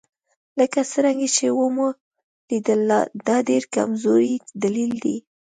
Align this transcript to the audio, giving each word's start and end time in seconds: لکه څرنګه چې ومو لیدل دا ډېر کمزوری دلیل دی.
لکه 0.59 0.79
څرنګه 0.91 1.27
چې 1.35 1.45
ومو 1.57 1.87
لیدل 2.49 2.81
دا 3.27 3.37
ډېر 3.49 3.63
کمزوری 3.75 4.33
دلیل 4.63 4.91
دی. 5.03 5.17